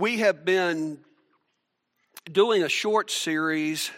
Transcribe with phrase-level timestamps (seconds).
[0.00, 0.98] we have been
[2.32, 3.90] doing a short series,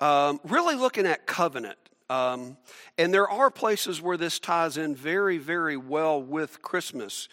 [0.00, 1.78] um, really looking at covenant.
[2.10, 2.56] Um,
[2.98, 7.28] and there are places where this ties in very, very well with Christmas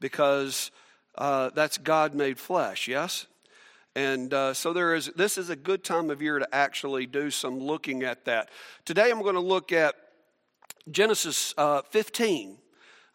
[0.00, 0.70] because
[1.16, 3.26] uh, that's God made flesh, yes?
[3.96, 7.30] And uh, so there is, this is a good time of year to actually do
[7.30, 8.50] some looking at that.
[8.84, 9.94] Today I'm going to look at
[10.90, 12.58] Genesis uh, 15.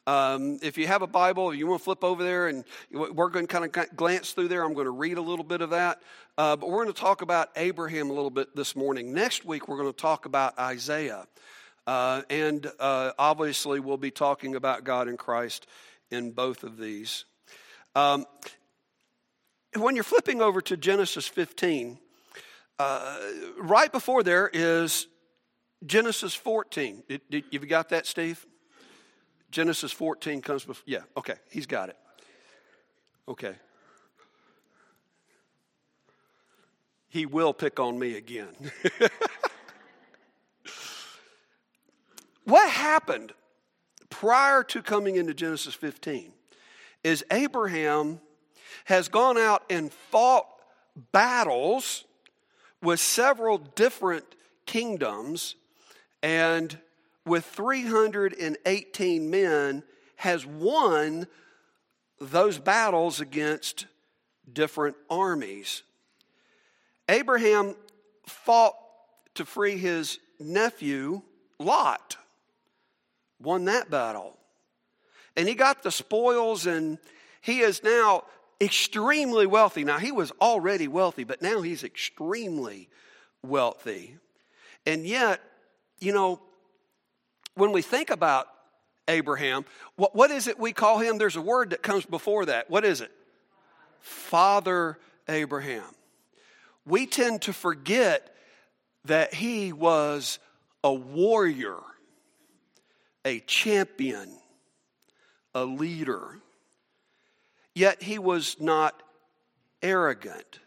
[0.09, 3.45] Um, if you have a Bible, you want to flip over there, and we're going
[3.45, 4.63] to kind of glance through there.
[4.63, 6.01] I'm going to read a little bit of that.
[6.35, 9.13] Uh, but we're going to talk about Abraham a little bit this morning.
[9.13, 11.27] Next week, we're going to talk about Isaiah.
[11.85, 15.67] Uh, and uh, obviously, we'll be talking about God and Christ
[16.09, 17.25] in both of these.
[17.93, 18.25] Um,
[19.75, 21.99] when you're flipping over to Genesis 15,
[22.79, 23.19] uh,
[23.59, 25.05] right before there is
[25.85, 27.03] Genesis 14.
[27.07, 28.43] Did, did, you got that, Steve?
[29.51, 30.83] Genesis 14 comes before.
[30.85, 31.97] Yeah, okay, he's got it.
[33.27, 33.55] Okay.
[37.09, 38.53] He will pick on me again.
[42.43, 43.33] what happened
[44.09, 46.31] prior to coming into Genesis 15
[47.03, 48.19] is Abraham
[48.85, 50.45] has gone out and fought
[51.11, 52.05] battles
[52.81, 54.25] with several different
[54.65, 55.55] kingdoms
[56.21, 56.77] and
[57.29, 59.83] with 318 men
[60.17, 61.27] has won
[62.19, 63.85] those battles against
[64.51, 65.83] different armies.
[67.07, 67.75] Abraham
[68.25, 68.75] fought
[69.35, 71.21] to free his nephew
[71.59, 72.17] Lot,
[73.41, 74.37] won that battle.
[75.35, 76.97] And he got the spoils, and
[77.41, 78.23] he is now
[78.61, 79.83] extremely wealthy.
[79.83, 82.89] Now, he was already wealthy, but now he's extremely
[83.43, 84.17] wealthy.
[84.85, 85.41] And yet,
[85.99, 86.41] you know,
[87.59, 88.47] when we think about
[89.07, 89.65] Abraham,
[89.95, 91.17] what, what is it we call him?
[91.17, 92.69] There's a word that comes before that.
[92.69, 93.11] What is it?
[93.99, 95.83] Father Abraham.
[96.85, 98.35] We tend to forget
[99.05, 100.39] that he was
[100.83, 101.77] a warrior,
[103.25, 104.31] a champion,
[105.53, 106.39] a leader.
[107.75, 109.01] Yet he was not
[109.81, 110.59] arrogant.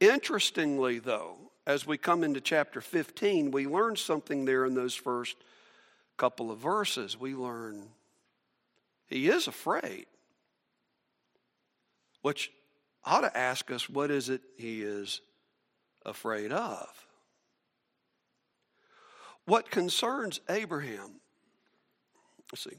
[0.00, 5.36] Interestingly, though, as we come into chapter 15, we learn something there in those first
[6.22, 7.18] couple of verses.
[7.18, 7.82] We learn
[9.08, 10.06] he is afraid,
[12.20, 12.52] which
[13.04, 15.20] ought to ask us what is it he is
[16.06, 16.86] afraid of?
[19.46, 21.10] What concerns Abraham?
[22.52, 22.78] Let's see.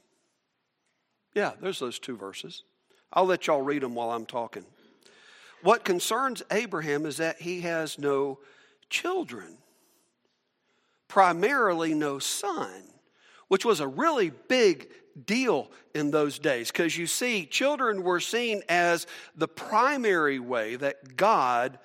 [1.35, 2.63] Yeah, there's those two verses.
[3.11, 4.63] I'll let y'all read them while I'm talking.
[5.63, 8.39] What concerns Abraham is that he has no
[8.89, 9.57] children,
[11.09, 12.83] primarily no son,
[13.47, 14.89] which was a really big
[15.25, 19.05] deal in those days because you see, children were seen as
[19.35, 21.77] the primary way that God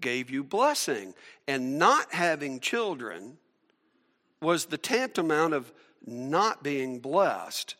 [0.00, 1.14] gave you blessing.
[1.48, 3.38] And not having children
[4.40, 5.72] was the tantamount of
[6.06, 7.76] not being blessed.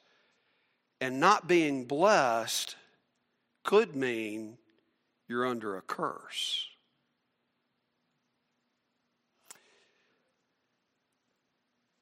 [1.00, 2.76] And not being blessed
[3.62, 4.56] could mean
[5.28, 6.68] you're under a curse.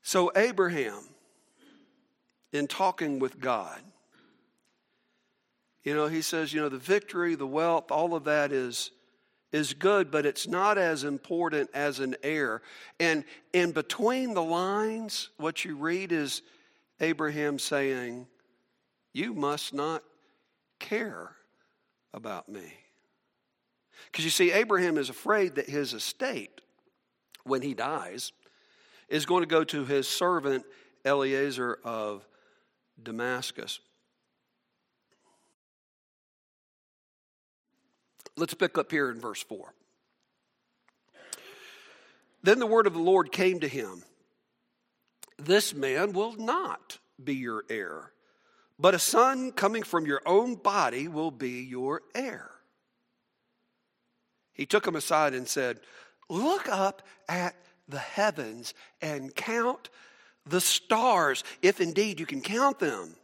[0.03, 1.12] So, Abraham
[2.53, 3.81] in talking with God.
[5.83, 8.91] You know, he says, you know, the victory, the wealth, all of that is
[9.53, 12.63] is good, but it's not as important as an heir.
[12.99, 16.41] And in between the lines, what you read is
[17.01, 18.27] Abraham saying,
[19.13, 20.03] You must not
[20.79, 21.37] care
[22.15, 22.73] about me.
[24.07, 26.61] Because you see, Abraham is afraid that his estate,
[27.45, 28.33] when he dies,
[29.09, 30.65] is going to go to his servant
[31.05, 32.27] Eliezer of
[33.01, 33.81] Damascus.
[38.37, 39.75] Let's pick up here in verse 4.
[42.43, 44.03] Then the word of the Lord came to him
[45.39, 48.13] This man will not be your heir,
[48.79, 52.51] but a son coming from your own body will be your heir.
[54.53, 55.81] He took him aside and said,
[56.29, 57.55] Look up at
[57.89, 59.89] the heavens and count
[60.47, 63.17] the stars, if indeed you can count them.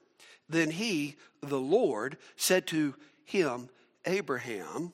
[0.48, 2.94] Then he, the Lord, said to
[3.24, 3.68] him,
[4.06, 4.92] Abraham,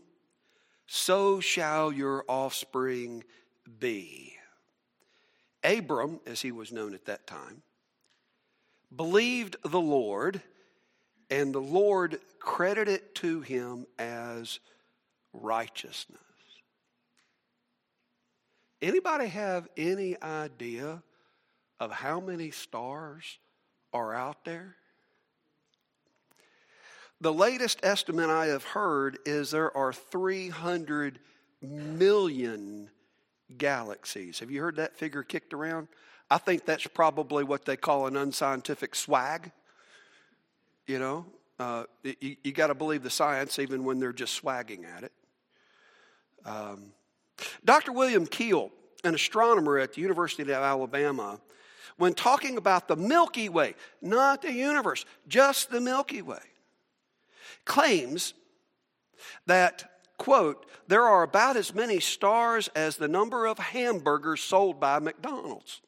[0.86, 3.24] so shall your offspring
[3.78, 4.36] be.
[5.62, 7.62] Abram, as he was known at that time,
[8.94, 10.42] believed the Lord,
[11.30, 14.60] and the Lord credited it to him as
[15.32, 16.20] righteousness.
[18.82, 21.02] Anybody have any idea
[21.80, 23.38] of how many stars
[23.92, 24.76] are out there?
[27.24, 31.18] the latest estimate I have heard is there are 300
[31.62, 32.90] million
[33.56, 34.40] galaxies.
[34.40, 35.88] Have you heard that figure kicked around?
[36.30, 39.52] I think that's probably what they call an unscientific swag.
[40.86, 41.26] You know,
[41.58, 45.12] uh, you, you got to believe the science even when they're just swagging at it.
[46.44, 46.92] Um,
[47.64, 47.92] Dr.
[47.92, 48.70] William Keel,
[49.02, 51.40] an astronomer at the University of Alabama,
[51.96, 56.42] when talking about the Milky Way, not the universe, just the Milky Way,
[57.64, 58.34] claims
[59.46, 64.98] that, quote, there are about as many stars as the number of hamburgers sold by
[64.98, 65.80] McDonald's.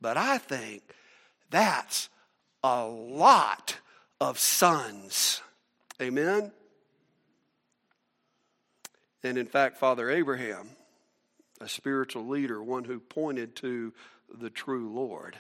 [0.02, 0.84] but I think
[1.50, 2.10] that's
[2.64, 3.78] a lot
[4.20, 5.42] of sons.
[6.02, 6.52] Amen?
[9.24, 10.70] And in fact, Father Abraham,
[11.62, 13.94] a spiritual leader, one who pointed to
[14.34, 15.38] the true Lord,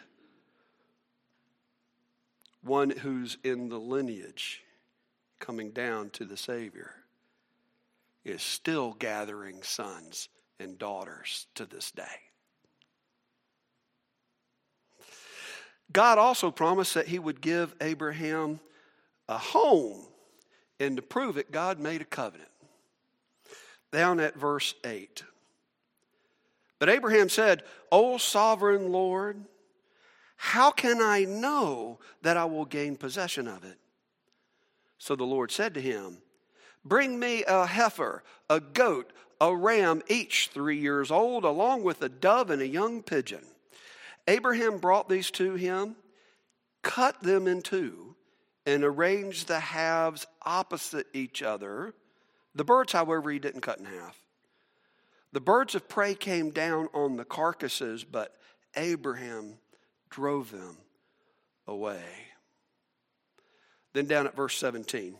[2.62, 4.64] one who's in the lineage
[5.40, 6.92] coming down to the Savior,
[8.24, 12.04] is still gathering sons and daughters to this day.
[15.92, 18.60] God also promised that He would give Abraham
[19.30, 20.08] a home
[20.80, 22.50] and to prove it, God made a covenant.
[23.92, 25.24] Down at verse 8.
[26.80, 29.44] But Abraham said, O sovereign Lord,
[30.36, 33.78] how can I know that I will gain possession of it?
[35.00, 36.20] So the Lord said to him,
[36.86, 42.10] Bring me a heifer, a goat, a ram, each three years old, along with a
[42.10, 43.44] dove and a young pigeon.
[44.28, 45.96] Abraham brought these to him,
[46.82, 48.16] cut them in two,
[48.66, 51.94] and arranged the halves opposite each other.
[52.56, 54.18] The birds, however, he didn't cut in half.
[55.32, 58.36] The birds of prey came down on the carcasses, but
[58.76, 59.60] Abraham
[60.10, 60.78] drove them
[61.68, 62.04] away.
[63.94, 65.16] Then down at verse 17.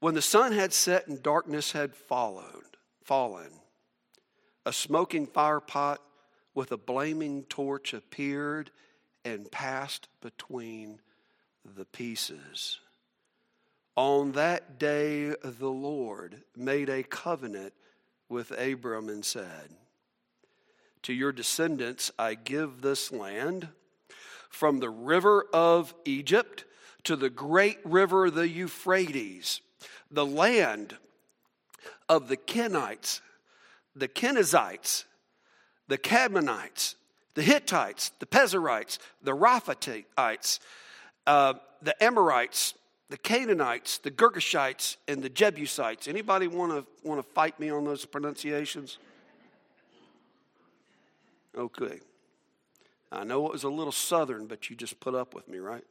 [0.00, 3.50] When the sun had set and darkness had followed, fallen,
[4.64, 5.98] a smoking firepot
[6.54, 8.70] with a blaming torch appeared
[9.24, 11.00] and passed between
[11.64, 12.78] the pieces.
[13.96, 17.72] On that day, the Lord made a covenant
[18.28, 19.74] with Abram and said,
[21.02, 23.68] To your descendants I give this land,
[24.48, 26.64] from the river of Egypt
[27.04, 29.60] to the great river, the Euphrates,
[30.10, 30.96] the land
[32.08, 33.20] of the Kenites,
[33.94, 35.04] the Kenizzites,
[35.88, 36.94] the Kadmonites,
[37.34, 40.58] the Hittites, the Perizzites, the Rephaites,
[41.26, 42.74] uh, the Amorites,
[43.10, 46.08] the Canaanites, the Girgashites, and the Jebusites.
[46.08, 48.98] Anybody want to want to fight me on those pronunciations?
[51.56, 52.00] Okay.
[53.10, 55.84] I know it was a little southern, but you just put up with me, right?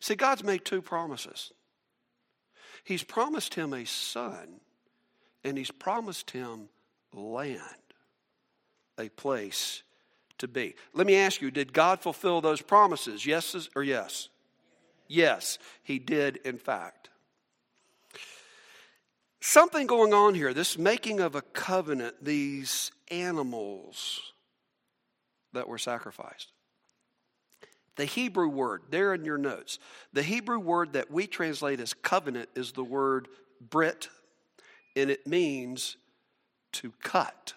[0.00, 1.52] See, God's made two promises.
[2.84, 4.60] He's promised him a son,
[5.44, 6.68] and he's promised him
[7.12, 7.64] land
[8.98, 9.82] a place
[10.38, 10.74] to be.
[10.92, 13.24] Let me ask you did God fulfill those promises?
[13.24, 14.28] Yes or yes?
[15.08, 17.10] Yes, he did, in fact.
[19.40, 24.32] Something going on here, this making of a covenant, these animals
[25.52, 26.51] that were sacrificed.
[27.96, 29.78] The Hebrew word, there in your notes,
[30.12, 33.28] the Hebrew word that we translate as covenant is the word
[33.60, 34.08] Brit,
[34.96, 35.96] and it means
[36.72, 37.54] to cut.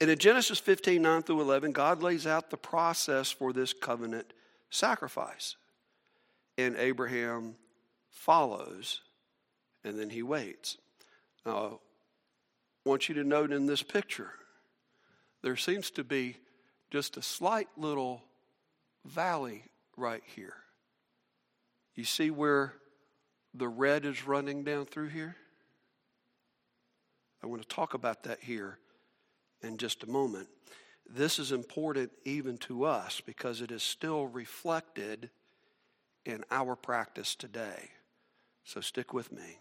[0.00, 4.32] And in Genesis 15, 9 through 11, God lays out the process for this covenant
[4.70, 5.56] sacrifice.
[6.56, 7.54] And Abraham
[8.10, 9.00] follows,
[9.82, 10.76] and then he waits.
[11.44, 11.80] Now,
[12.84, 14.32] I want you to note in this picture,
[15.42, 16.36] there seems to be
[16.90, 18.22] just a slight little
[19.04, 19.64] valley
[19.96, 20.54] right here.
[21.94, 22.74] You see where
[23.54, 25.36] the red is running down through here?
[27.42, 28.78] I want to talk about that here
[29.62, 30.48] in just a moment.
[31.10, 35.30] this is important even to us because it is still reflected
[36.26, 37.90] in our practice today.
[38.64, 39.58] So stick with me.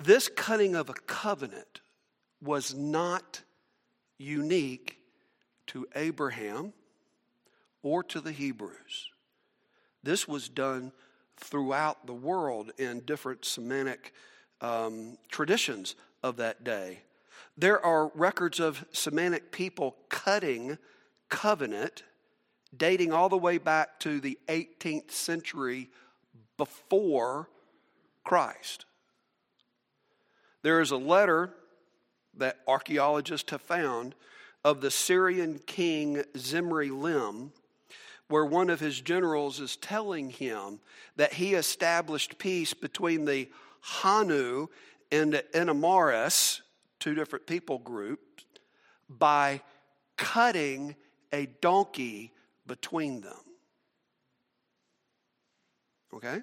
[0.00, 1.80] This cutting of a covenant
[2.42, 3.42] was not
[4.18, 4.98] unique
[5.68, 6.72] to Abraham
[7.82, 9.10] or to the Hebrews.
[10.02, 10.92] This was done
[11.36, 14.12] throughout the world in different Semitic
[14.60, 17.00] um, traditions of that day.
[17.56, 20.78] There are records of Semitic people cutting
[21.28, 22.02] covenant
[22.76, 25.88] dating all the way back to the 18th century
[26.56, 27.48] before
[28.24, 28.84] Christ.
[30.62, 31.54] There is a letter
[32.38, 34.14] that archaeologists have found
[34.64, 37.52] of the Syrian king Zimri Lim,
[38.28, 40.80] where one of his generals is telling him
[41.16, 43.48] that he established peace between the
[43.80, 44.68] Hanu
[45.10, 46.60] and the Enamaris,
[46.98, 48.44] two different people groups,
[49.08, 49.62] by
[50.16, 50.94] cutting
[51.32, 52.32] a donkey
[52.66, 53.38] between them.
[56.12, 56.42] Okay?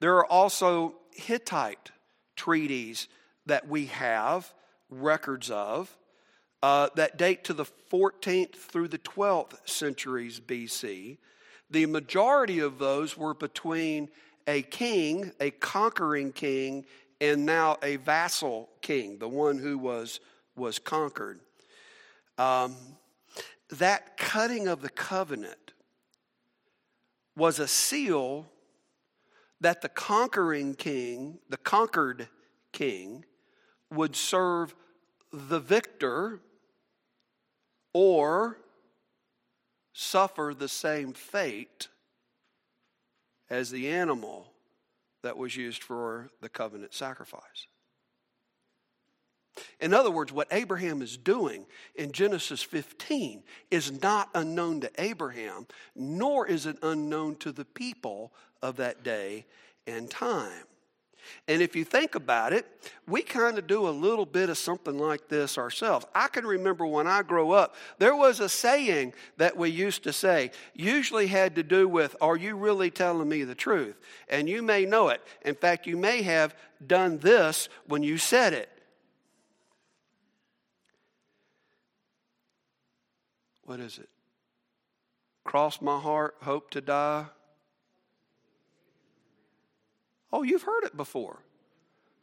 [0.00, 1.92] There are also Hittite
[2.34, 3.06] treaties
[3.46, 4.52] that we have
[4.90, 5.96] records of
[6.62, 11.18] uh, that date to the 14th through the 12th centuries BC.
[11.70, 14.10] The majority of those were between
[14.46, 16.84] a king, a conquering king,
[17.20, 20.20] and now a vassal king, the one who was,
[20.56, 21.40] was conquered.
[22.38, 22.76] Um,
[23.70, 25.72] that cutting of the covenant
[27.36, 28.46] was a seal
[29.60, 32.28] that the conquering king, the conquered
[32.72, 33.24] king,
[33.92, 34.74] would serve
[35.32, 36.40] the victor
[37.92, 38.58] or
[39.92, 41.88] suffer the same fate
[43.50, 44.52] as the animal
[45.22, 47.68] that was used for the covenant sacrifice.
[49.80, 55.66] In other words, what Abraham is doing in Genesis 15 is not unknown to Abraham,
[55.94, 58.32] nor is it unknown to the people
[58.62, 59.44] of that day
[59.86, 60.64] and time.
[61.48, 62.66] And if you think about it,
[63.06, 66.06] we kind of do a little bit of something like this ourselves.
[66.14, 70.12] I can remember when I grew up, there was a saying that we used to
[70.12, 73.96] say, usually had to do with, Are you really telling me the truth?
[74.28, 75.22] And you may know it.
[75.44, 76.54] In fact, you may have
[76.86, 78.68] done this when you said it.
[83.64, 84.08] What is it?
[85.44, 87.26] Cross my heart, hope to die.
[90.32, 91.38] Oh, you've heard it before.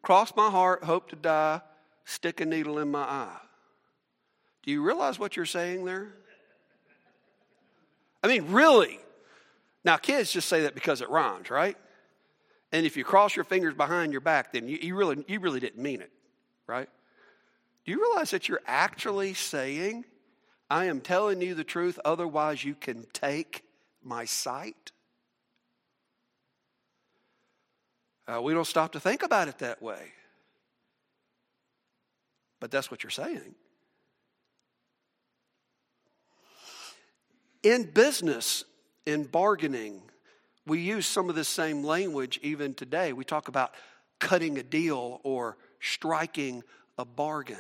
[0.01, 1.61] Cross my heart, hope to die,
[2.05, 3.37] stick a needle in my eye.
[4.63, 6.09] Do you realize what you're saying there?
[8.23, 8.99] I mean, really.
[9.83, 11.77] Now, kids just say that because it rhymes, right?
[12.71, 15.59] And if you cross your fingers behind your back, then you, you, really, you really
[15.59, 16.11] didn't mean it,
[16.67, 16.89] right?
[17.85, 20.05] Do you realize that you're actually saying,
[20.69, 23.63] I am telling you the truth, otherwise you can take
[24.03, 24.91] my sight?
[28.29, 30.11] Uh, we don't stop to think about it that way.
[32.59, 33.55] But that's what you're saying.
[37.63, 38.65] In business,
[39.05, 40.01] in bargaining,
[40.67, 43.13] we use some of the same language even today.
[43.13, 43.73] We talk about
[44.19, 46.63] cutting a deal or striking
[46.97, 47.57] a bargain.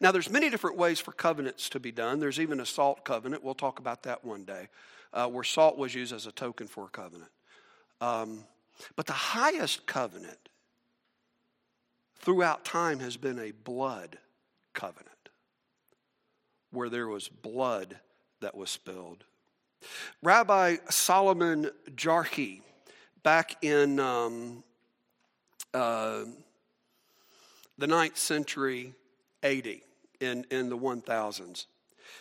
[0.00, 2.20] Now, there's many different ways for covenants to be done.
[2.20, 3.44] There's even a salt covenant.
[3.44, 4.68] We'll talk about that one day,
[5.12, 7.30] uh, where salt was used as a token for a covenant.
[8.00, 8.44] Um,
[8.96, 10.48] but the highest covenant
[12.16, 14.18] throughout time has been a blood
[14.74, 15.08] covenant
[16.70, 17.98] where there was blood
[18.40, 19.24] that was spilled.
[20.22, 22.60] Rabbi Solomon Jarchi,
[23.22, 24.62] back in um,
[25.72, 26.24] uh,
[27.78, 28.94] the ninth century
[29.42, 29.66] AD,
[30.20, 31.66] in, in the 1000s,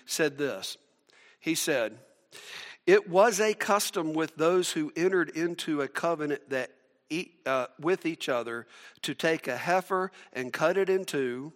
[0.06, 0.78] said this.
[1.40, 1.98] He said,
[2.88, 6.72] it was a custom with those who entered into a covenant that
[7.46, 8.65] uh, with each other
[9.01, 11.53] to take a heifer and cut it in two,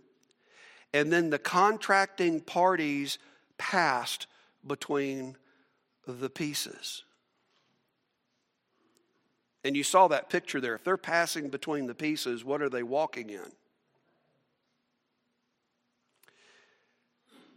[0.93, 3.17] and then the contracting parties
[3.57, 4.27] passed
[4.67, 5.37] between
[6.05, 7.03] the pieces.
[9.63, 10.75] And you saw that picture there.
[10.75, 13.51] If they're passing between the pieces, what are they walking in?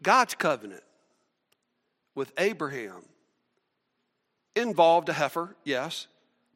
[0.03, 0.83] God's covenant
[2.15, 3.05] with Abraham
[4.57, 6.07] involved a heifer, yes,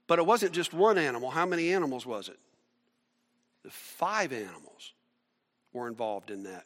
[0.07, 1.31] but it wasn't just one animal.
[1.31, 2.39] How many animals was it?
[3.65, 4.93] The Five animals
[5.73, 6.65] were involved in that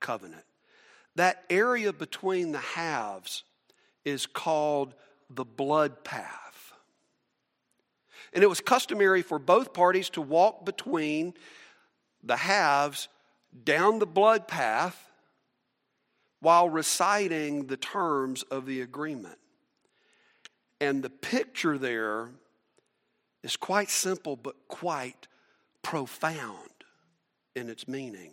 [0.00, 0.44] covenant.
[1.16, 3.44] That area between the halves
[4.04, 4.94] is called
[5.28, 6.72] the blood path.
[8.32, 11.34] And it was customary for both parties to walk between
[12.22, 13.08] the halves
[13.64, 15.10] down the blood path
[16.40, 19.38] while reciting the terms of the agreement.
[20.80, 22.30] And the picture there
[23.42, 25.28] is quite simple but quite
[25.82, 26.70] profound
[27.54, 28.32] in its meaning.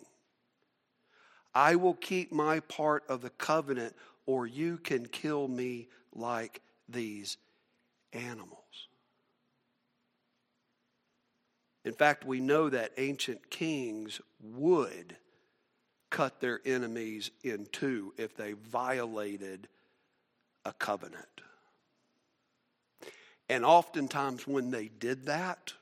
[1.54, 3.94] I will keep my part of the covenant,
[4.26, 7.36] or you can kill me like these
[8.12, 8.58] animals.
[11.84, 15.16] In fact, we know that ancient kings would
[16.10, 19.68] cut their enemies in two if they violated
[20.64, 21.40] a covenant.
[23.48, 25.72] And oftentimes, when they did that,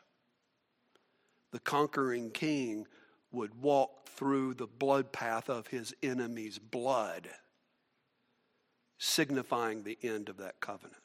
[1.50, 2.86] the conquering king
[3.32, 7.28] would walk through the blood path of his enemy's blood,
[8.98, 11.02] signifying the end of that covenant.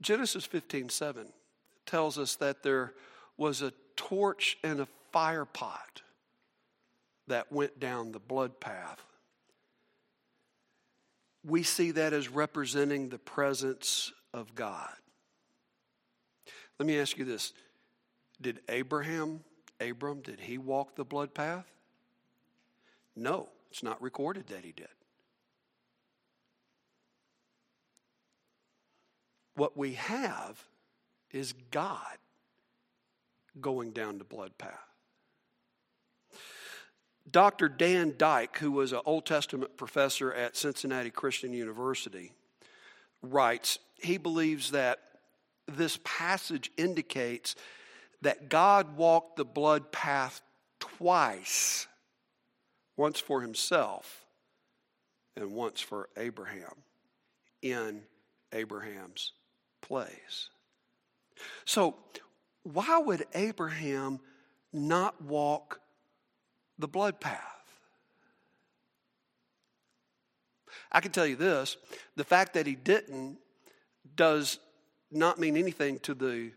[0.00, 1.26] Genesis 15 7
[1.86, 2.92] tells us that there
[3.36, 6.02] was a torch and a fire pot
[7.28, 9.04] that went down the blood path.
[11.44, 14.92] We see that as representing the presence of God.
[16.78, 17.52] Let me ask you this
[18.40, 19.40] Did Abraham,
[19.80, 21.66] Abram, did he walk the blood path?
[23.14, 24.88] No, it's not recorded that he did.
[29.54, 30.62] What we have
[31.30, 32.16] is God
[33.60, 34.91] going down the blood path.
[37.30, 37.68] Dr.
[37.68, 42.32] Dan Dyke, who was an Old Testament professor at Cincinnati Christian University,
[43.22, 44.98] writes he believes that
[45.68, 47.54] this passage indicates
[48.22, 50.40] that God walked the blood path
[50.80, 51.86] twice
[52.96, 54.26] once for himself
[55.36, 56.74] and once for Abraham
[57.62, 58.02] in
[58.52, 59.32] Abraham's
[59.80, 60.50] place.
[61.64, 61.96] So,
[62.64, 64.20] why would Abraham
[64.72, 65.80] not walk
[66.78, 67.52] the blood path?
[70.90, 71.76] I can tell you this
[72.16, 73.38] the fact that he didn't
[74.16, 74.58] does
[75.10, 76.50] not mean anything to the,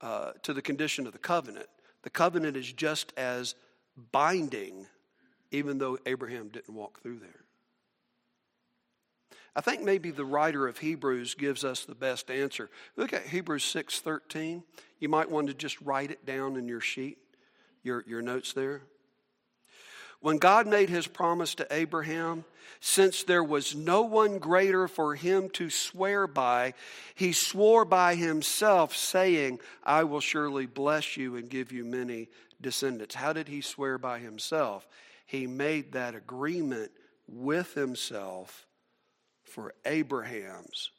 [0.00, 1.68] uh, to the condition of the covenant.
[2.02, 3.54] The covenant is just as
[4.12, 4.86] binding,
[5.50, 7.44] even though Abraham didn't walk through there.
[9.54, 12.68] I think maybe the writer of Hebrews gives us the best answer.
[12.94, 14.62] Look at Hebrews 6:13.
[15.00, 17.18] You might want to just write it down in your sheet,
[17.82, 18.82] your, your notes there.
[20.20, 22.44] When God made his promise to Abraham,
[22.80, 26.74] since there was no one greater for him to swear by,
[27.14, 32.28] he swore by himself, saying, I will surely bless you and give you many
[32.60, 33.14] descendants.
[33.14, 34.86] How did he swear by himself?
[35.26, 36.90] He made that agreement
[37.28, 38.66] with himself
[39.44, 40.90] for Abraham's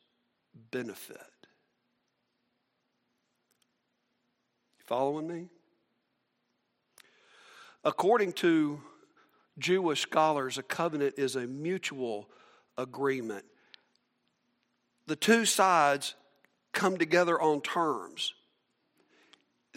[0.71, 1.17] benefit.
[4.79, 5.47] You following me?
[7.83, 8.81] According to
[9.57, 12.29] Jewish scholars, a covenant is a mutual
[12.77, 13.45] agreement.
[15.07, 16.15] The two sides
[16.73, 18.33] come together on terms.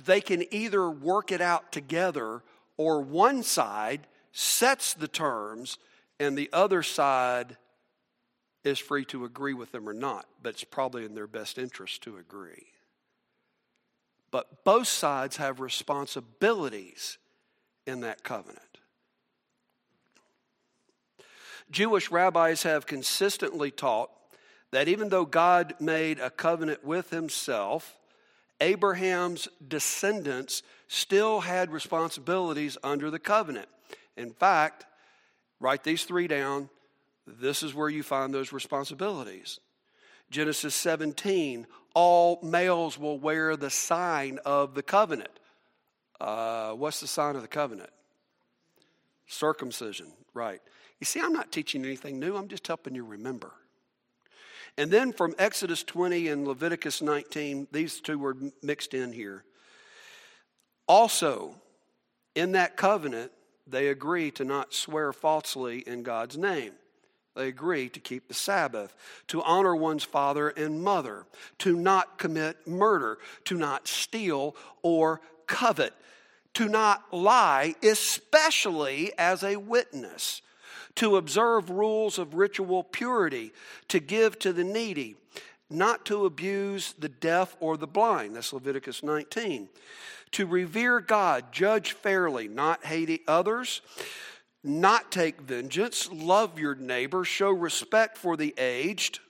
[0.04, 2.42] They can either work it out together
[2.76, 5.78] or one side sets the terms
[6.18, 7.56] and the other side
[8.64, 12.02] is free to agree with them or not, but it's probably in their best interest
[12.02, 12.66] to agree.
[14.30, 17.18] But both sides have responsibilities
[17.86, 18.69] in that covenant.
[21.70, 24.10] Jewish rabbis have consistently taught
[24.72, 27.98] that even though God made a covenant with himself,
[28.60, 33.68] Abraham's descendants still had responsibilities under the covenant.
[34.16, 34.86] In fact,
[35.60, 36.68] write these three down
[37.26, 39.60] this is where you find those responsibilities.
[40.30, 45.30] Genesis 17, all males will wear the sign of the covenant.
[46.20, 47.90] Uh, what's the sign of the covenant?
[49.26, 50.60] Circumcision, right.
[51.00, 53.52] You see, I'm not teaching anything new, I'm just helping you remember.
[54.76, 59.44] And then from Exodus 20 and Leviticus 19, these two were mixed in here.
[60.86, 61.54] Also,
[62.34, 63.32] in that covenant,
[63.66, 66.72] they agree to not swear falsely in God's name.
[67.36, 68.94] They agree to keep the Sabbath,
[69.28, 71.26] to honor one's father and mother,
[71.58, 75.94] to not commit murder, to not steal or covet,
[76.54, 80.42] to not lie, especially as a witness,
[80.96, 83.52] to observe rules of ritual purity,
[83.88, 85.16] to give to the needy,
[85.68, 88.36] not to abuse the deaf or the blind.
[88.36, 89.68] That's Leviticus 19.
[90.32, 93.82] To revere God, judge fairly, not hate others
[94.62, 99.20] not take vengeance, love your neighbor, show respect for the aged,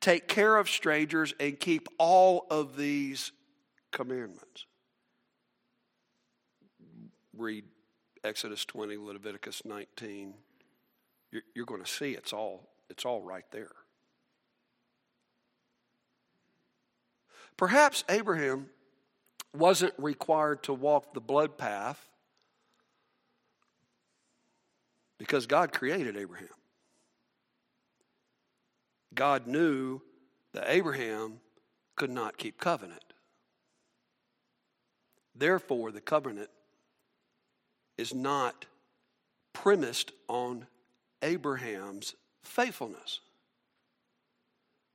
[0.00, 3.32] take care of strangers, and keep all of these
[3.92, 4.66] commandments.
[7.36, 7.64] read
[8.22, 10.34] Exodus 20, Leviticus 19,
[11.32, 13.70] you're, you're going to see it's all, it's all right there.
[17.56, 18.66] Perhaps Abraham
[19.54, 22.08] wasn't required to walk the blood path
[25.18, 26.48] because God created Abraham.
[29.14, 30.00] God knew
[30.54, 31.40] that Abraham
[31.96, 33.04] could not keep covenant.
[35.34, 36.48] Therefore, the covenant
[37.98, 38.64] is not
[39.52, 40.66] premised on
[41.22, 43.20] Abraham's faithfulness,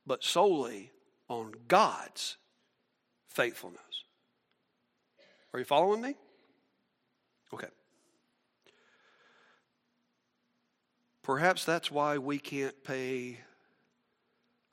[0.05, 0.91] but solely
[1.29, 2.37] on God's
[3.27, 3.81] faithfulness.
[5.53, 6.15] Are you following me?
[7.53, 7.67] Okay.
[11.23, 13.39] Perhaps that's why we can't pay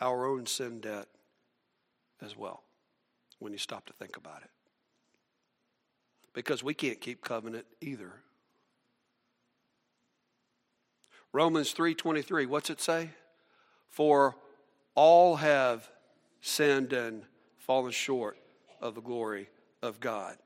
[0.00, 1.06] our own sin debt
[2.20, 2.62] as well
[3.38, 4.50] when you stop to think about it.
[6.34, 8.12] Because we can't keep covenant either.
[11.32, 13.10] Romans 3:23 what's it say?
[13.88, 14.36] For
[14.94, 15.90] all have
[16.40, 17.24] sinned and
[17.56, 18.36] fallen short
[18.80, 19.48] of the glory
[19.80, 20.36] of God.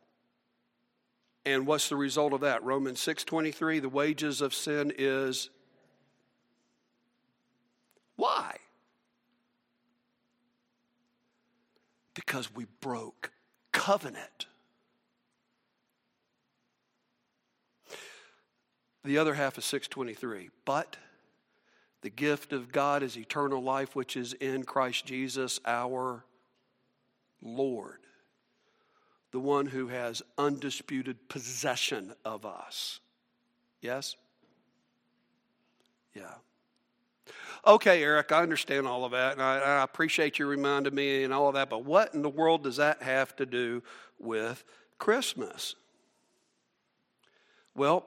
[1.44, 2.62] And what's the result of that?
[2.62, 5.50] Romans 6:23 the wages of sin is
[8.16, 8.58] why?
[12.14, 13.30] Because we broke
[13.72, 14.46] covenant.
[19.06, 20.50] The other half is 623.
[20.64, 20.96] But
[22.00, 26.24] the gift of God is eternal life, which is in Christ Jesus our
[27.40, 28.00] Lord,
[29.30, 32.98] the one who has undisputed possession of us.
[33.80, 34.16] Yes?
[36.12, 36.34] Yeah.
[37.64, 41.32] Okay, Eric, I understand all of that, and I, I appreciate you reminding me and
[41.32, 43.84] all of that, but what in the world does that have to do
[44.18, 44.64] with
[44.98, 45.76] Christmas?
[47.74, 48.04] Well,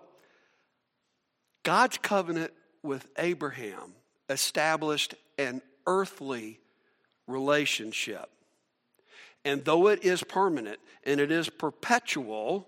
[1.70, 2.52] God's covenant
[2.82, 3.94] with Abraham
[4.28, 6.60] established an earthly
[7.28, 8.28] relationship.
[9.46, 12.68] And though it is permanent and it is perpetual,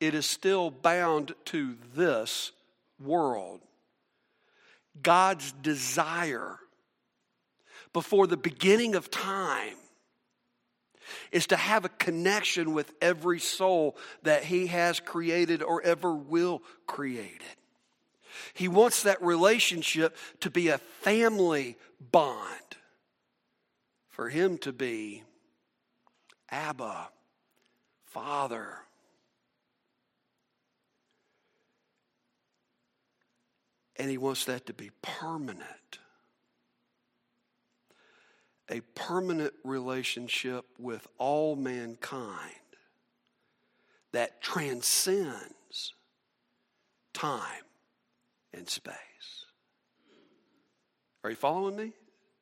[0.00, 2.52] it is still bound to this
[2.98, 3.60] world.
[5.02, 6.56] God's desire
[7.92, 9.76] before the beginning of time
[11.32, 16.62] is to have a connection with every soul that He has created or ever will
[16.86, 17.57] create it.
[18.54, 22.76] He wants that relationship to be a family bond,
[24.08, 25.24] for Him to be
[26.50, 27.08] Abba,
[28.06, 28.78] Father.
[33.96, 35.98] And he wants that to be permanent.
[38.70, 42.54] A permanent relationship with all mankind
[44.12, 45.94] that transcends
[47.12, 47.64] time
[48.58, 48.94] and space.
[51.24, 51.92] Are you following me?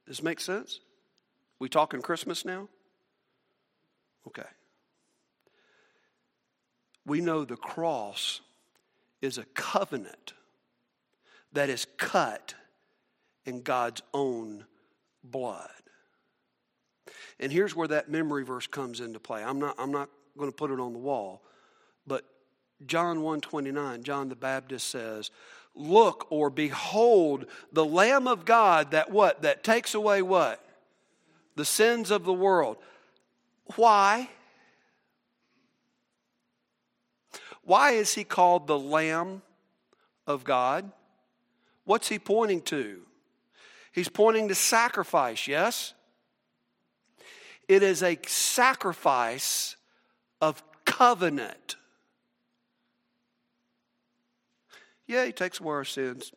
[0.07, 0.81] Does this make sense?
[1.59, 2.69] We talking Christmas now?
[4.27, 4.49] Okay.
[7.05, 8.41] We know the cross
[9.23, 10.33] is a covenant
[11.53, 12.55] that is cut
[13.45, 14.65] in God's own
[15.23, 15.71] blood.
[17.39, 19.45] And here's where that memory verse comes into play.
[19.45, 21.43] I'm not, I'm not going to put it on the wall,
[22.07, 22.25] but
[22.85, 25.31] John 129, John the Baptist says,
[25.77, 29.43] Look or behold the Lamb of God that what?
[29.43, 30.65] That takes away what?
[31.55, 32.79] The sins of the world.
[33.77, 34.31] Why?
[37.63, 39.43] Why is he called the Lamb
[40.27, 40.91] of God?
[41.85, 43.03] What's he pointing to?
[43.93, 45.95] He's pointing to sacrifice, yes?
[47.69, 49.77] It is a sacrifice
[50.41, 51.77] of covenant.
[55.07, 56.33] Yeah, he takes away our sins.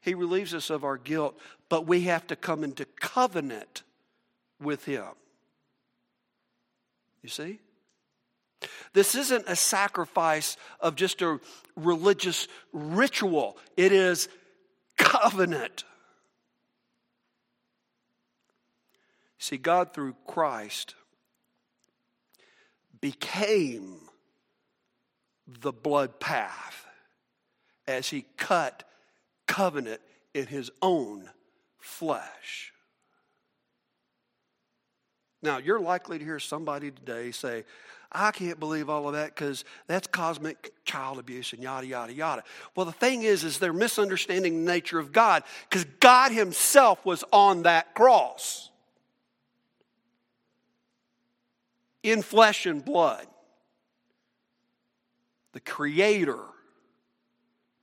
[0.00, 3.82] He relieves us of our guilt, but we have to come into covenant
[4.60, 5.06] with him.
[7.22, 7.60] You see?
[8.92, 11.40] This isn't a sacrifice of just a
[11.76, 14.28] religious ritual, it is
[14.96, 15.84] covenant.
[19.38, 20.96] See, God through Christ
[23.00, 24.00] became
[25.46, 26.87] the blood path
[27.88, 28.84] as he cut
[29.46, 30.00] covenant
[30.34, 31.28] in his own
[31.80, 32.72] flesh.
[35.42, 37.64] Now, you're likely to hear somebody today say,
[38.10, 42.42] I can't believe all of that because that's cosmic child abuse and yada, yada, yada.
[42.74, 47.24] Well, the thing is, is they're misunderstanding the nature of God because God Himself was
[47.32, 48.70] on that cross
[52.02, 53.26] in flesh and blood.
[55.52, 56.40] The Creator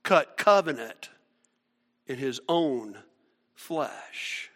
[0.06, 1.08] cut covenant
[2.06, 2.96] in his own
[3.56, 4.52] flesh.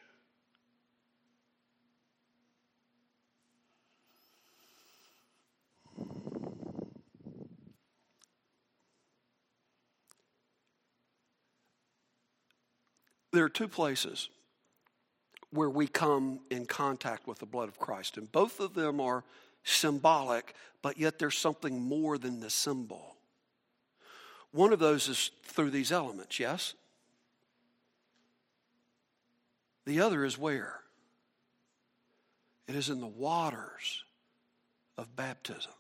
[13.33, 14.29] There are two places
[15.51, 19.25] where we come in contact with the blood of Christ, and both of them are
[19.65, 23.17] symbolic, but yet there's something more than the symbol.
[24.53, 26.75] One of those is through these elements, yes?
[29.87, 30.81] The other is where?
[32.69, 34.05] It is in the waters
[34.97, 35.73] of baptism.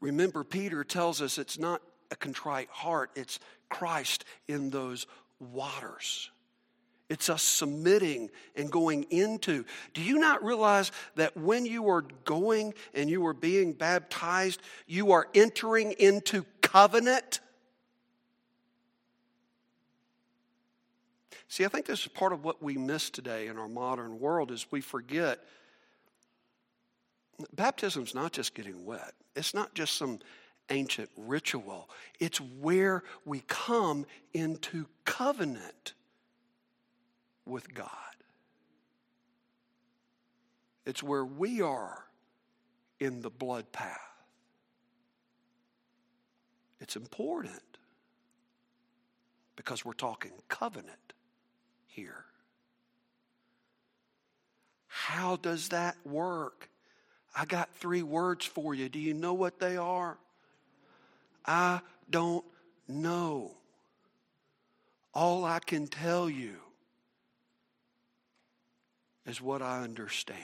[0.00, 5.06] Remember, Peter tells us it's not a contrite heart, it's Christ in those
[5.38, 6.30] waters.
[7.08, 9.66] It's us submitting and going into.
[9.92, 15.12] Do you not realize that when you are going and you are being baptized, you
[15.12, 17.40] are entering into covenant?
[21.48, 24.50] See, I think this is part of what we miss today in our modern world
[24.50, 25.40] is we forget
[27.54, 29.12] baptism's not just getting wet.
[29.36, 30.20] It's not just some
[30.70, 31.90] ancient ritual.
[32.18, 35.92] It's where we come into covenant
[37.44, 37.88] with God.
[40.86, 42.04] It's where we are
[42.98, 44.11] in the blood path.
[46.82, 47.62] It's important
[49.54, 51.12] because we're talking covenant
[51.86, 52.24] here.
[54.88, 56.68] How does that work?
[57.36, 58.88] I got three words for you.
[58.88, 60.18] Do you know what they are?
[61.46, 62.44] I don't
[62.88, 63.52] know.
[65.14, 66.56] All I can tell you
[69.24, 70.42] is what I understand.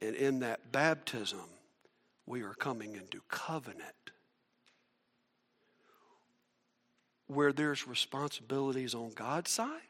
[0.00, 1.40] And in that baptism,
[2.30, 4.12] we are coming into covenant
[7.26, 9.80] where there's responsibilities on God's side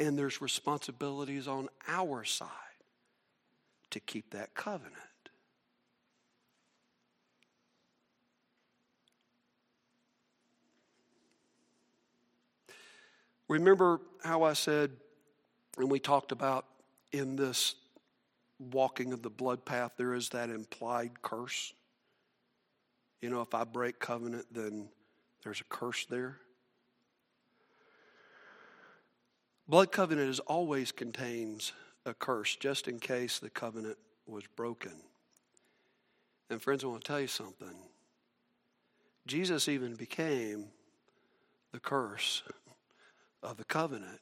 [0.00, 2.48] and there's responsibilities on our side
[3.90, 4.96] to keep that covenant.
[13.46, 14.90] Remember how I said,
[15.78, 16.64] and we talked about
[17.12, 17.76] in this
[18.70, 21.72] walking of the blood path, there is that implied curse.
[23.20, 24.88] You know, if I break covenant, then
[25.42, 26.38] there's a curse there.
[29.68, 31.72] Blood covenant is always contains
[32.04, 33.96] a curse just in case the covenant
[34.26, 34.92] was broken.
[36.50, 37.74] And friends, I want to tell you something.
[39.26, 40.66] Jesus even became
[41.72, 42.42] the curse
[43.42, 44.20] of the covenant.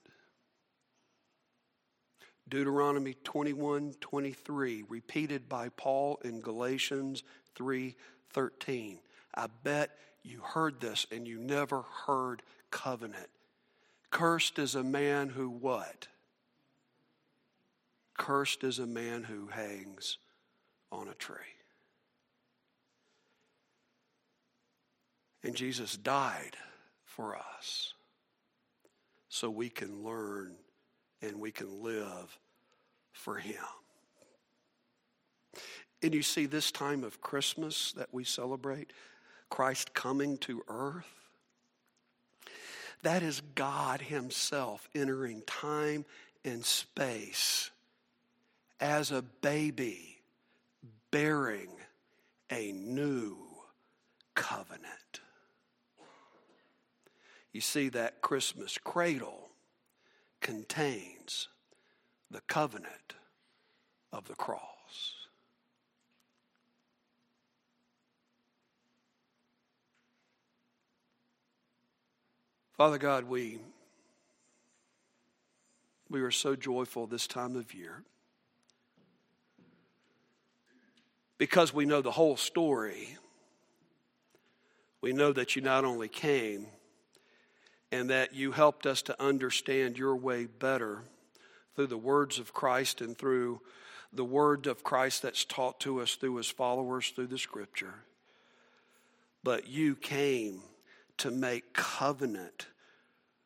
[2.50, 7.22] Deuteronomy 21 23, repeated by Paul in Galatians
[7.54, 7.94] 3
[8.32, 8.98] 13.
[9.34, 13.28] I bet you heard this and you never heard covenant.
[14.10, 16.08] Cursed is a man who what?
[18.18, 20.18] Cursed is a man who hangs
[20.90, 21.36] on a tree.
[25.42, 26.56] And Jesus died
[27.04, 27.94] for us
[29.28, 30.56] so we can learn
[31.22, 32.38] and we can live
[33.12, 33.64] for Him.
[36.02, 38.92] And you see, this time of Christmas that we celebrate,
[39.50, 41.04] Christ coming to earth,
[43.02, 46.04] that is God Himself entering time
[46.44, 47.70] and space
[48.80, 50.18] as a baby
[51.10, 51.68] bearing
[52.50, 53.36] a new
[54.34, 55.20] covenant.
[57.52, 59.49] You see, that Christmas cradle
[60.40, 61.48] contains
[62.30, 63.14] the covenant
[64.12, 65.20] of the cross.
[72.76, 73.58] Father God, we,
[76.08, 78.04] we are so joyful this time of year
[81.36, 83.16] because we know the whole story.
[85.02, 86.66] We know that you not only came,
[87.92, 91.02] and that you helped us to understand your way better
[91.74, 93.60] through the words of Christ and through
[94.12, 97.94] the word of Christ that's taught to us through his followers through the scripture.
[99.42, 100.62] But you came
[101.18, 102.66] to make covenant